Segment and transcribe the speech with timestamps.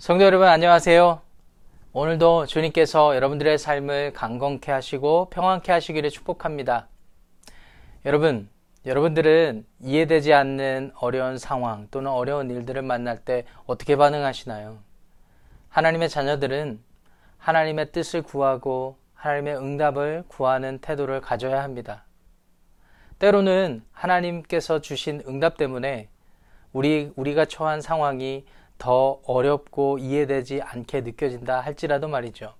[0.00, 1.20] 성도 여러분 안녕하세요.
[1.92, 6.88] 오늘도 주님께서 여러분들의 삶을 강건케 하시고 평안케 하시기를 축복합니다.
[8.06, 8.48] 여러분,
[8.86, 14.78] 여러분들은 이해되지 않는 어려운 상황 또는 어려운 일들을 만날 때 어떻게 반응하시나요?
[15.68, 16.80] 하나님의 자녀들은
[17.36, 22.06] 하나님의 뜻을 구하고 하나님의 응답을 구하는 태도를 가져야 합니다.
[23.18, 26.08] 때로는 하나님께서 주신 응답 때문에
[26.72, 28.46] 우리, 우리가 처한 상황이
[28.80, 32.54] 더 어렵고 이해되지 않게 느껴진다 할지라도 말이죠.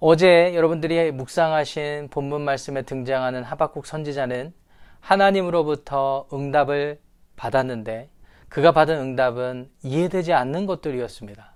[0.00, 4.52] 어제 여러분들이 묵상하신 본문 말씀에 등장하는 하박국 선지자는
[4.98, 7.00] 하나님으로부터 응답을
[7.36, 8.10] 받았는데
[8.48, 11.54] 그가 받은 응답은 이해되지 않는 것들이었습니다.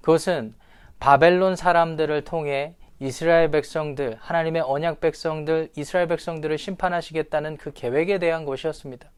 [0.00, 0.54] 그것은
[0.98, 9.10] 바벨론 사람들을 통해 이스라엘 백성들, 하나님의 언약 백성들, 이스라엘 백성들을 심판하시겠다는 그 계획에 대한 것이었습니다.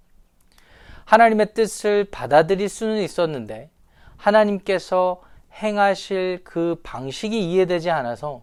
[1.04, 3.70] 하나님의 뜻을 받아들일 수는 있었는데
[4.16, 8.42] 하나님께서 행하실 그 방식이 이해되지 않아서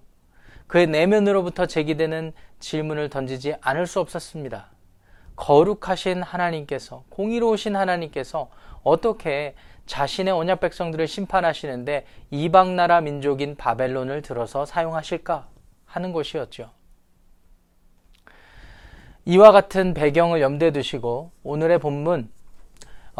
[0.67, 4.69] 그의 내면으로부터 제기되는 질문을 던지지 않을 수 없었습니다.
[5.35, 8.49] 거룩하신 하나님께서, 공의로우신 하나님께서
[8.83, 15.47] 어떻게 자신의 언약 백성들을 심판하시는데 이방 나라 민족인 바벨론을 들어서 사용하실까
[15.85, 16.71] 하는 것이었죠.
[19.25, 22.29] 이와 같은 배경을 염두에 두시고 오늘의 본문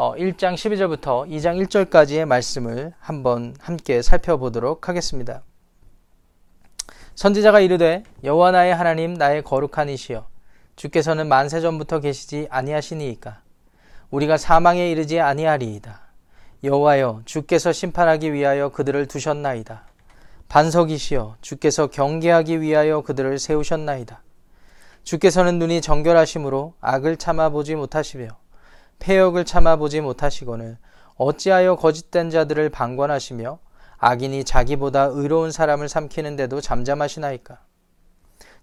[0.01, 5.43] 1장 어, 12절부터 2장 1절까지의 말씀을 한번 함께 살펴보도록 하겠습니다.
[7.13, 10.25] 선지자가 이르되 여호와 나의 하나님 나의 거룩한 이시여
[10.75, 13.41] 주께서는 만세 전부터 계시지 아니하시니이까
[14.09, 16.01] 우리가 사망에 이르지 아니하리이다.
[16.63, 19.83] 여호와여 주께서 심판하기 위하여 그들을 두셨나이다.
[20.49, 24.23] 반석이시여 주께서 경계하기 위하여 그들을 세우셨나이다.
[25.03, 28.40] 주께서는 눈이 정결하심으로 악을 참아 보지 못하시며
[29.01, 30.77] 폐역을 참아보지 못하시거늘
[31.15, 33.59] 어찌하여 거짓된 자들을 방관하시며
[33.97, 37.59] 악인이 자기보다 의로운 사람을 삼키는데도 잠잠하시나이까?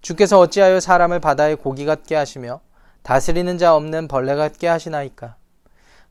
[0.01, 2.61] 주께서 어찌하여 사람을 바다의 고기 같게 하시며
[3.03, 5.37] 다스리는 자 없는 벌레 같게 하시나이까?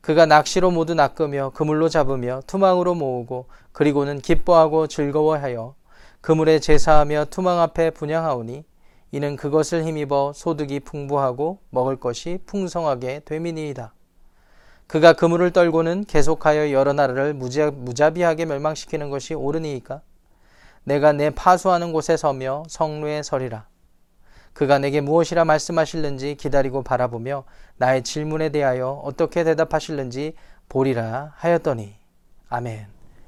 [0.00, 5.74] 그가 낚시로 모두 낚으며 그물로 잡으며 투망으로 모으고 그리고는 기뻐하고 즐거워하여
[6.20, 8.64] 그물에 제사하며 투망 앞에 분양하오니
[9.12, 13.92] 이는 그것을 힘입어 소득이 풍부하고 먹을 것이 풍성하게 되미니이다.
[14.88, 20.00] 그가 그물을 떨고는 계속하여 여러 나라를 무자비하게 멸망시키는 것이 옳으니이까
[20.82, 23.66] 내가 내 파수하는 곳에 서며 성루에 서리라.
[24.54, 27.44] 그가 내게 무엇이라 말씀하실는지 기다리고 바라보며
[27.76, 30.34] 나의 질문에 대하여 어떻게 대답하실는지
[30.70, 31.94] 보리라 하였더니
[32.48, 32.86] 아멘.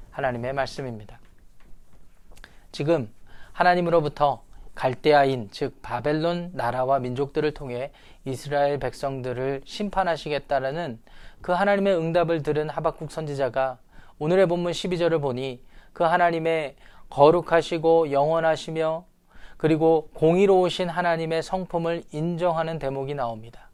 [0.09, 1.19] 하나님의 말씀입니다.
[2.71, 3.07] 지금
[3.53, 4.43] 하나님으로부터
[4.75, 7.91] 갈대아인 즉 바벨론 나라와 민족들을 통해
[8.25, 10.99] 이스라엘 백성들을 심판하시겠다라는
[11.41, 13.79] 그 하나님의 응답을 들은 하박국 선지자가
[14.19, 16.75] 오늘의 본문 12절을 보니 그 하나님의
[17.09, 19.05] 거룩하시고 영원하시며
[19.57, 23.69] 그리고 공의로우신 하나님의 성품을 인정하는 대목이 나옵니다.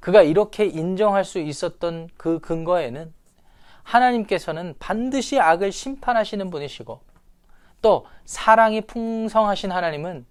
[0.00, 3.12] 그가 이렇게 인정할 수 있었던 그 근거에는
[3.84, 7.00] 하나님께서는 반드시 악을 심판하시는 분이시고
[7.82, 10.24] 또 사랑이 풍성하신 하나님은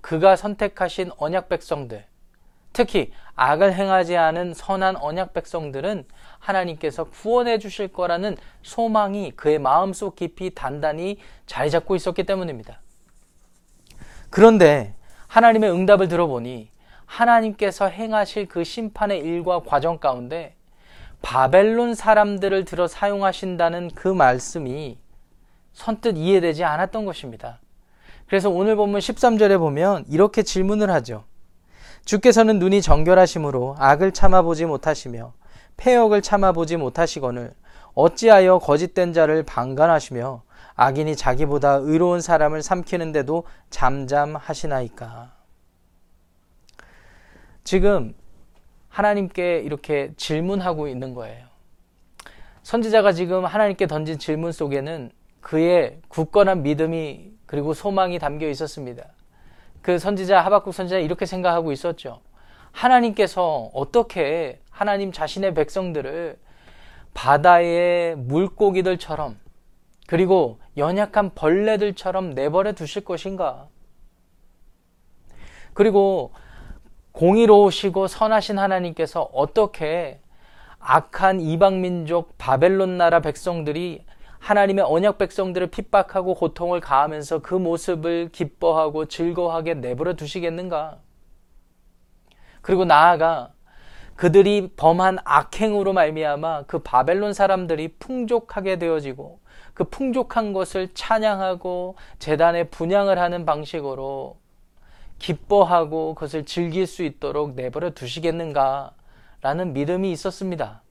[0.00, 2.04] 그가 선택하신 언약 백성들,
[2.72, 6.06] 특히 악을 행하지 않은 선한 언약 백성들은
[6.40, 12.80] 하나님께서 구원해 주실 거라는 소망이 그의 마음속 깊이 단단히 자리 잡고 있었기 때문입니다.
[14.30, 14.94] 그런데
[15.28, 16.70] 하나님의 응답을 들어보니
[17.06, 20.56] 하나님께서 행하실 그 심판의 일과 과정 가운데
[21.22, 24.98] 바벨론 사람들을 들어 사용하신다는 그 말씀이
[25.74, 27.60] 선뜻 이해되지 않았던 것입니다.
[28.26, 31.24] 그래서 오늘 본문 13절에 보면 이렇게 질문을 하죠.
[32.04, 35.32] 주께서는 눈이 정결하심으로 악을 참아보지 못하시며
[35.76, 37.54] 폐역을 참아보지 못하시거늘
[37.94, 40.42] 어찌하여 거짓된 자를 방관하시며
[40.76, 45.32] 악인이 자기보다 의로운 사람을 삼키는데도 잠잠하시나이까.
[47.62, 48.14] 지금
[48.88, 51.46] 하나님께 이렇게 질문하고 있는 거예요.
[52.62, 55.10] 선지자가 지금 하나님께 던진 질문 속에는
[55.44, 59.04] 그의 굳건한 믿음이 그리고 소망이 담겨 있었습니다.
[59.82, 62.22] 그 선지자 하박국 선지자 이렇게 생각하고 있었죠.
[62.72, 66.38] 하나님께서 어떻게 하나님 자신의 백성들을
[67.12, 69.38] 바다의 물고기들처럼
[70.06, 73.68] 그리고 연약한 벌레들처럼 내버려 두실 것인가?
[75.74, 76.32] 그리고
[77.12, 80.20] 공의로우시고 선하신 하나님께서 어떻게
[80.78, 84.06] 악한 이방민족 바벨론 나라 백성들이
[84.44, 90.98] 하나님의 언약 백성들을 핍박하고 고통을 가하면서 그 모습을 기뻐하고 즐거워하게 내버려 두시겠는가?
[92.60, 93.54] 그리고 나아가
[94.16, 99.40] 그들이 범한 악행으로 말미암아 그 바벨론 사람들이 풍족하게 되어지고
[99.72, 104.36] 그 풍족한 것을 찬양하고 재단에 분양을 하는 방식으로
[105.18, 108.92] 기뻐하고 그것을 즐길 수 있도록 내버려 두시겠는가
[109.40, 110.83] 라는 믿음이 있었습니다.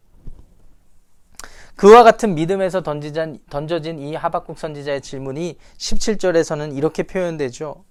[1.76, 7.84] 그와 같은 믿음에서 던져진 이 하박국 선지자의 질문이 17절에서는 이렇게 표현되죠.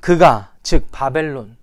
[0.00, 1.56] 그가, 즉, 바벨론.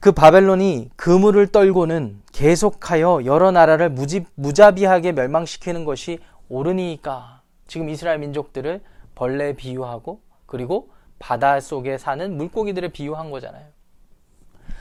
[0.00, 7.42] 그 바벨론이 그물을 떨고는 계속하여 여러 나라를 무지, 무자비하게 멸망시키는 것이 옳으니까.
[7.66, 8.80] 지금 이스라엘 민족들을
[9.14, 13.66] 벌레 비유하고 그리고 바다 속에 사는 물고기들을 비유한 거잖아요.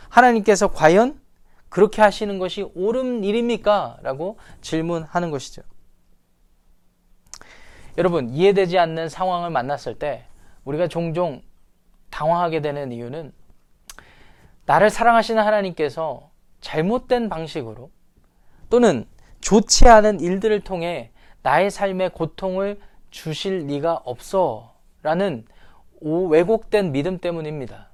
[0.09, 1.19] 하나님께서 과연
[1.69, 3.97] 그렇게 하시는 것이 옳은 일입니까?
[4.01, 5.61] 라고 질문하는 것이죠.
[7.97, 10.25] 여러분, 이해되지 않는 상황을 만났을 때
[10.65, 11.41] 우리가 종종
[12.09, 13.33] 당황하게 되는 이유는
[14.65, 16.29] 나를 사랑하시는 하나님께서
[16.61, 17.89] 잘못된 방식으로
[18.69, 19.05] 또는
[19.41, 21.11] 좋지 않은 일들을 통해
[21.41, 22.79] 나의 삶에 고통을
[23.09, 25.45] 주실 리가 없어 라는
[26.01, 27.89] 왜곡된 믿음 때문입니다.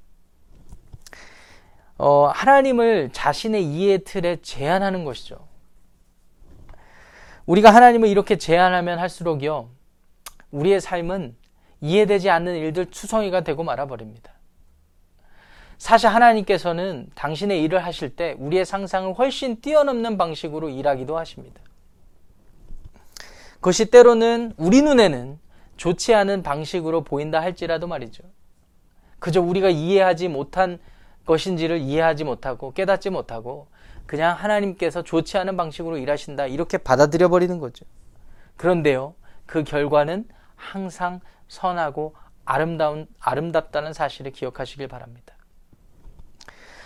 [2.03, 5.47] 어, 하나님을 자신의 이해 틀에 제한하는 것이죠.
[7.45, 9.69] 우리가 하나님을 이렇게 제한하면 할수록요,
[10.51, 11.33] 우리의 삶은
[11.79, 14.33] 이해되지 않는 일들 투성이가 되고 말아버립니다.
[15.77, 21.61] 사실 하나님께서는 당신의 일을 하실 때 우리의 상상을 훨씬 뛰어넘는 방식으로 일하기도 하십니다.
[23.55, 25.39] 그것이 때로는 우리 눈에는
[25.77, 28.23] 좋지 않은 방식으로 보인다 할지라도 말이죠.
[29.19, 30.79] 그저 우리가 이해하지 못한
[31.25, 33.67] 것인지를 이해하지 못하고 깨닫지 못하고
[34.05, 37.85] 그냥 하나님께서 좋지 않은 방식으로 일하신다 이렇게 받아들여 버리는 거죠.
[38.57, 39.15] 그런데요.
[39.45, 42.15] 그 결과는 항상 선하고
[42.45, 45.35] 아름다운 아름답다는 사실을 기억하시길 바랍니다.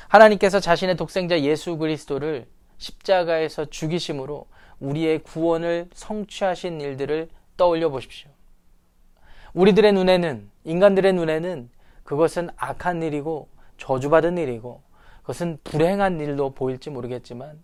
[0.07, 2.47] 하나님께서 자신의 독생자 예수 그리스도를
[2.77, 4.45] 십자가에서 죽이심으로
[4.79, 8.29] 우리의 구원을 성취하신 일들을 떠올려 보십시오.
[9.53, 11.69] 우리들의 눈에는 인간들의 눈에는
[12.03, 14.81] 그것은 악한 일이고 저주받은 일이고
[15.21, 17.61] 그것은 불행한 일로 보일지 모르겠지만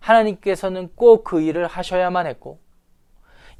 [0.00, 2.58] 하나님께서는 꼭 그 일을 하셔야만 했고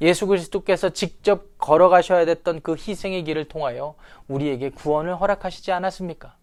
[0.01, 3.95] 예수 그리스도께서 직접 걸어가셔야 됐던 그 희생의 길을 통하여
[4.27, 6.35] 우리에게 구원을 허락하시지 않았습니까?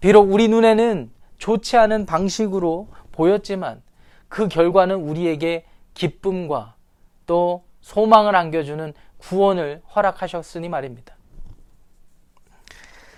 [0.00, 3.82] 비록 우리 눈에는 좋지 않은 방식으로 보였지만
[4.28, 5.64] 그 결과는 우리에게
[5.94, 6.76] 기쁨과
[7.26, 11.16] 또 소망을 안겨주는 구원을 허락하셨으니 말입니다.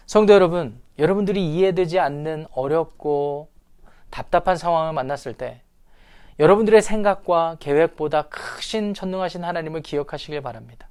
[0.07, 3.51] 성도 여러분, 여러분들이 이해되지 않는 어렵고
[4.11, 5.63] 답답한 상황을 만났을 때
[6.39, 10.89] 여러분들의 생각과 계획보다 크신 전능하신 하나님을 기억하시길 바랍니다.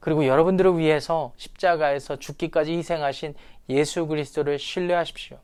[0.00, 3.34] 그리고 여러분들을 위해서 십자가에서 죽기까지 희생하신
[3.70, 5.38] 예수 그리스도를 신뢰하십시오.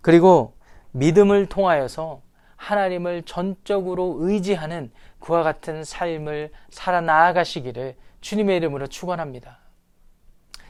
[0.00, 0.54] 그리고
[0.92, 2.22] 믿음을 통하여서
[2.56, 4.90] 하나님을 전적으로 의지하는
[5.20, 9.58] 그와 같은 삶을 살아 나아가시기를 주님의 이름으로 축원합니다.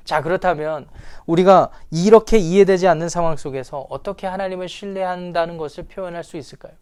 [0.08, 0.88] 자, 그렇다면
[1.26, 6.72] 우리가 이렇게 이해되지 않는 상황 속에서 어떻게 하나님을 신뢰한다는 것을 표현할 수 있을까요?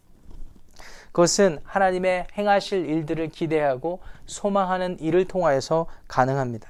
[1.06, 6.68] 그것은 하나님의 행하실 일들을 기대하고 소망하는 일을 통하여서 가능합니다.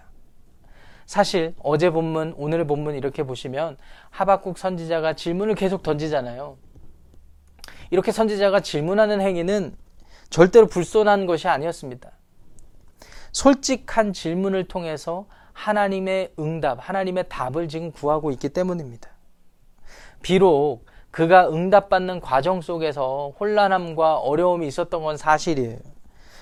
[1.05, 3.77] 사실 어제 본문, 오늘 본문 이렇게 보시면
[4.09, 6.57] 하박국 선지자가 질문을 계속 던지잖아요.
[7.91, 9.77] 이렇게 선지자가 질문하는 행위는
[10.31, 12.13] 절대로 불손한 것이 아니었습니다.
[13.33, 19.09] 솔직한 질문을 통해서 하나님의 응답, 하나님의 답을 지금 구하고 있기 때문입니다.
[20.23, 25.79] 비록 그가 응답받는 과정 속에서 혼란함과 어려움이 있었던 건 사실이에요.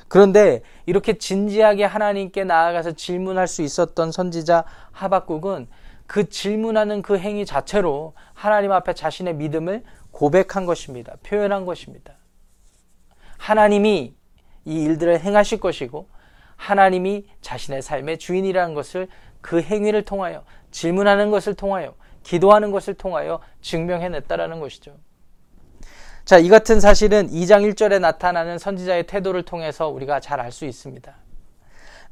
[0.08, 5.68] 그런데 이렇게 진지하게 하나님께 나아가서 질문할 수 있었던 선지자 하박국은
[6.06, 11.14] 그 질문하는 그 행위 자체로 하나님 앞에 자신의 믿음을 고백한 것입니다.
[11.22, 12.14] 표현한 것입니다.
[13.38, 14.14] 하나님이
[14.64, 16.08] 이 일들을 행하실 것이고
[16.56, 19.08] 하나님이 자신의 삶의 주인이라는 것을
[19.40, 24.96] 그 행위를 통하여 질문하는 것을 통하여 기도하는 것을 통하여 증명해냈다라는 것이죠.
[26.24, 31.14] 자, 이 같은 사실은 2장 1절에 나타나는 선지자의 태도를 통해서 우리가 잘 알 수 있습니다.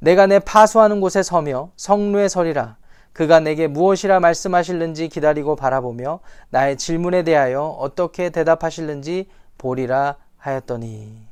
[0.00, 2.76] 내가 내 파수하는 곳에 서며 성루에 서리라.
[3.12, 6.20] 그가 내게 무엇이라 말씀하실는지 기다리고 바라보며
[6.50, 11.31] 나의 질문에 대하여 어떻게 대답하실는지 보리라 하였더니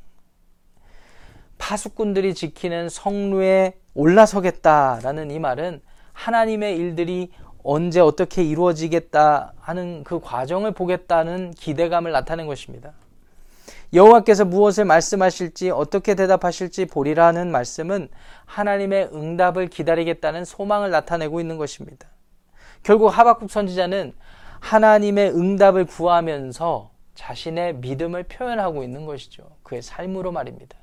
[1.61, 7.31] 파수꾼들이 지키는 성루에 올라서겠다라는 이 말은 하나님의 일들이
[7.63, 12.93] 언제 어떻게 이루어지겠다 하는 그 과정을 보겠다는 기대감을 나타낸 것입니다.
[13.93, 18.09] 여호와께서 무엇을 말씀하실지 어떻게 대답하실지 보리라는 말씀은
[18.45, 22.07] 하나님의 응답을 기다리겠다는 소망을 나타내고 있는 것입니다.
[22.81, 24.13] 결국 하박국 선지자는
[24.61, 29.43] 하나님의 응답을 구하면서 자신의 믿음을 표현하고 있는 것이죠.
[29.61, 30.80] 그의 삶으로 말입니다.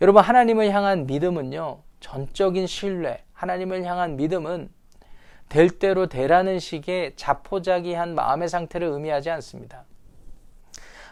[0.00, 4.70] 여러분, 하나님을 향한 믿음은요, 전적인 신뢰, 하나님을 향한 믿음은
[5.50, 9.84] 될 대로 되라는 식의 자포자기한 마음의 상태를 의미하지 않습니다.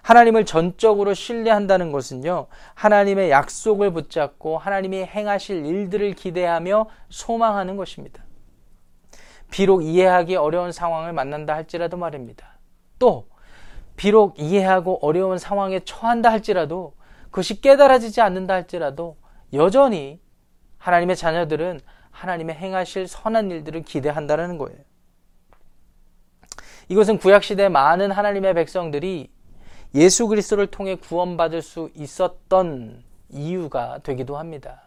[0.00, 8.24] 하나님을 전적으로 신뢰한다는 것은요, 하나님의 약속을 붙잡고 하나님이 행하실 일들을 기대하며 소망하는 것입니다.
[9.50, 12.58] 비록 이해하기 어려운 상황을 만난다 할지라도 말입니다.
[12.98, 13.28] 또,
[13.96, 16.94] 비록 이해하고 어려운 상황에 처한다 할지라도
[17.30, 19.16] 그것이 깨달아지지 않는다 할지라도
[19.52, 20.20] 여전히
[20.78, 21.80] 하나님의 자녀들은
[22.10, 24.78] 하나님의 행하실 선한 일들을 기대한다는 거예요.
[26.88, 29.30] 이것은 구약시대 많은 하나님의 백성들이
[29.94, 34.82] 예수 그리스도를 통해 구원받을 수 있었던 이유가 되기도 합니다.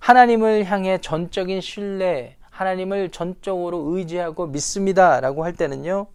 [0.00, 5.20] 하나님을 향해 전적인 신뢰, 하나님을 전적으로 의지하고 믿습니다.
[5.20, 6.08] 라고 할 때는요,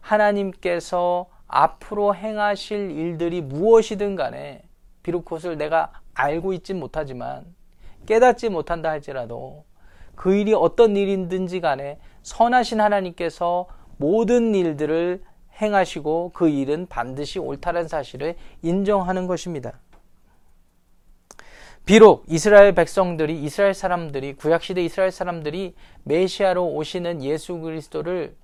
[0.00, 4.62] 하나님께서 앞으로 행하실 일들이 무엇이든 간에
[5.04, 7.44] 비록 그것을 내가 알고 있진 못하지만
[8.06, 9.64] 깨닫지 못한다 할지라도
[10.16, 13.66] 그 일이 어떤 일이든지 간에 선하신 하나님께서
[13.98, 15.22] 모든 일들을
[15.62, 19.78] 행하시고 그 일은 반드시 옳다는 사실을 인정하는 것입니다.
[21.86, 28.34] 비록 이스라엘 백성들이 이스라엘 사람들이 구약 시대 이스라엘 사람들이 메시아로 오시는 예수 그리스도를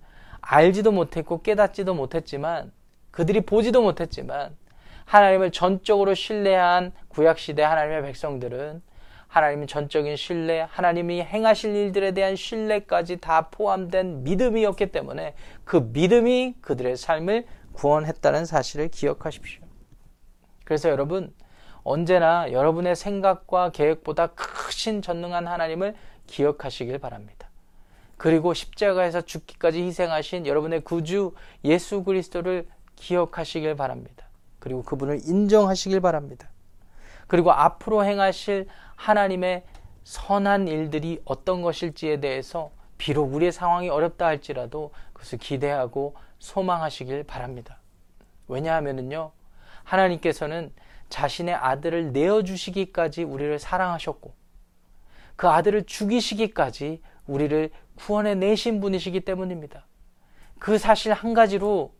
[0.42, 2.70] 알지도 못했고 깨닫지도 못했지만
[3.10, 4.56] 그들이 보지도 못했지만
[5.04, 8.82] 하나님을 전적으로 신뢰한 구약시대 하나님의 백성들은
[9.30, 16.96] 하나님의 전적인 신뢰, 하나님이 행하실 일들에 대한 신뢰까지 다 포함된 믿음이었기 때문에 그 믿음이 그들의
[16.96, 19.62] 삶을 구원했다는 사실을 기억하십시오.
[20.64, 21.32] 그래서 여러분,
[21.84, 25.94] 언제나 여러분의 생각과 계획보다 크신 전능한 하나님을
[26.26, 27.48] 기억하시길 바랍니다.
[28.16, 32.66] 그리고 십자가에서 죽기까지 희생하신 여러분의 구주 예수 그리스도를
[33.00, 34.26] 기억하시길 바랍니다.
[34.58, 36.48] 그리고 그분을 인정하시길 바랍니다.
[37.26, 39.64] 그리고 앞으로 행하실 하나님의
[40.04, 47.78] 선한 일들이 어떤 것일지에 대해서 비록 우리의 상황이 어렵다 할지라도 그것을 기대하고 소망하시길 바랍니다.
[48.48, 49.32] 왜냐하면요.
[49.84, 50.72] 하나님께서는
[51.08, 54.34] 자신의 아들을 내어주시기까지 우리를 사랑하셨고,
[55.36, 59.86] 그 아들을 죽이시기까지 우리를 구원해 내신 분이시기 때문입니다.
[60.58, 61.94] 그 사실 한 가지로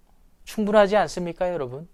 [0.51, 1.89] 충분하지 않습니까, 여러분?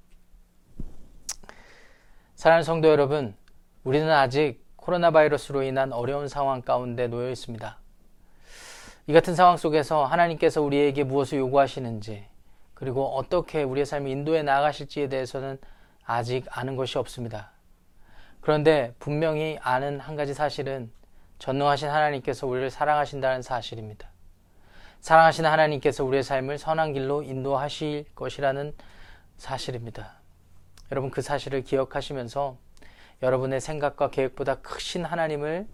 [2.37, 3.37] 사랑하는 성도 여러분,
[3.85, 7.79] 우리는 아직 코로나 바이러스로 인한 어려운 상황 가운데 놓여 있습니다.
[9.09, 12.25] 이 같은 상황 속에서 하나님께서 우리에게 무엇을 요구하시는지,
[12.73, 15.59] 그리고 어떻게 우리의 삶을 인도해 나가실지에 대해서는
[16.07, 17.51] 아직 아는 것이 없습니다.
[18.41, 20.91] 그런데 분명히 아는 한 가지 사실은
[21.41, 24.16] 전능하신 하나님께서 우리를 사랑하신다는 사실입니다.
[25.07, 28.75] 사랑하시는 하나님께서 우리의 삶을 선한 길로 인도하실 것이라는
[29.37, 30.15] 사실입니다.
[30.91, 32.57] 여러분 그 사실을 기억하시면서
[33.23, 35.69] 여러분의 생각과 계획보다 크신 하나님을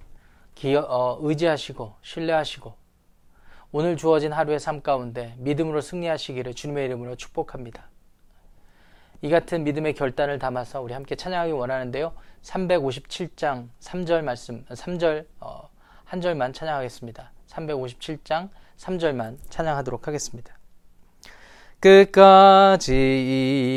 [0.54, 2.74] 기어, 어, 의지하시고 신뢰하시고
[3.70, 7.88] 오늘 주어진 하루의 삶 가운데 믿음으로 승리하시기를 주님의 이름으로 축복합니다.
[9.22, 12.12] 이 같은 믿음의 결단을 담아서 우리 함께 찬양하기 원하는데요.
[12.42, 15.70] 357장 3절 말씀, 3절 어,
[16.04, 17.32] 한 절만 찬양하겠습니다.
[17.48, 18.50] 357장
[18.82, 20.58] 3절만 찬양하도록 하겠습니다.
[21.78, 22.92] 끝까지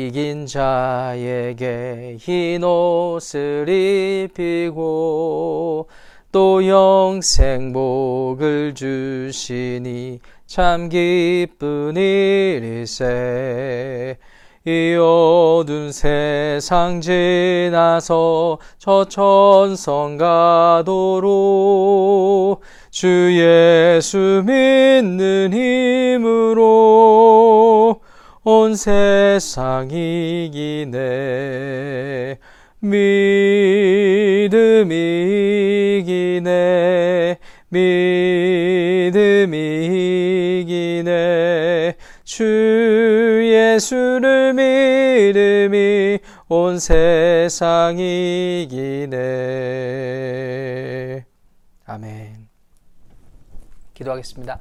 [0.08, 3.68] 이긴 자에게 흰 옷을
[4.28, 5.88] 입히고
[6.30, 13.06] 또 영생 복을 주시니 참 기쁜 일일세
[14.68, 21.32] 이 어두운 세상 지나서 저 천성 가도록
[22.90, 26.80] 주 예수 믿는 힘으로
[28.42, 30.90] 온 세상 이기네
[32.80, 33.06] 믿음이
[36.00, 39.56] 이기네 믿음이
[40.64, 41.94] 이기네
[42.24, 42.75] 주
[43.76, 46.18] 예수를 믿음이
[46.48, 49.16] 온 세상 이기네
[51.84, 52.48] 아멘
[53.92, 54.60] 기도하겠습니다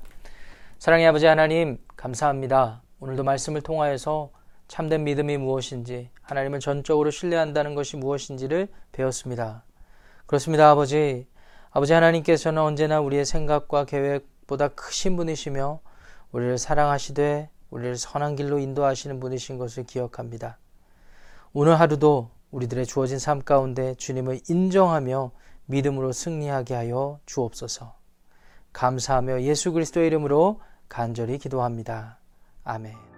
[0.80, 4.32] 사랑의 아버지 하나님 감사합니다 오늘도 말씀을 통하여서
[4.68, 9.64] 참된 믿음이 무엇인지 하나님을 전적으로 신뢰한다는 것이 무엇인지를 배웠습니다.
[10.26, 11.28] 그렇습니다, 아버지.
[11.70, 15.82] 아버지 하나님께서는 언제나 우리의 생각과 계획보다 크신 분이시며
[16.32, 20.58] 우리를 사랑하시되 우리를 선한 길로 인도하시는 분이신 것을 기억합니다.
[21.54, 25.32] 오늘 하루도 우리들의 주어진 삶 가운데 주님을 인정하며
[25.66, 27.96] 믿음으로 승리하게 하여 주옵소서.
[28.74, 32.20] 감사하며 예수 그리스도의 이름으로 간절히 기도합니다.
[32.64, 33.15] 아멘.